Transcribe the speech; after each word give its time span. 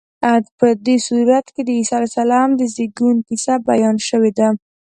په 0.59 0.67
دې 0.85 0.95
سورت 1.07 1.45
کې 1.53 1.61
د 1.65 1.69
عیسی 1.77 1.93
علیه 1.95 2.09
السلام 2.11 2.49
د 2.55 2.61
زېږون 2.73 3.17
کیسه 3.27 3.53
بیان 3.69 3.95
شوې 4.09 4.31
ده. 4.37 4.47